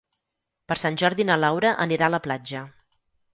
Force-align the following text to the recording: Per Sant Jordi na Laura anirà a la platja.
Per 0.71 0.77
Sant 0.83 0.97
Jordi 1.01 1.25
na 1.31 1.37
Laura 1.43 1.75
anirà 1.85 2.09
a 2.09 2.15
la 2.15 2.21
platja. 2.25 2.65